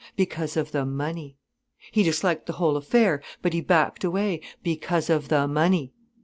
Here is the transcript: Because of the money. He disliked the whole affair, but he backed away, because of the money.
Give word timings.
Because 0.15 0.57
of 0.57 0.71
the 0.71 0.83
money. 0.83 1.37
He 1.91 2.01
disliked 2.01 2.47
the 2.47 2.53
whole 2.53 2.75
affair, 2.75 3.21
but 3.43 3.53
he 3.53 3.61
backed 3.61 4.03
away, 4.03 4.41
because 4.63 5.11
of 5.11 5.27
the 5.27 5.47
money. 5.47 5.93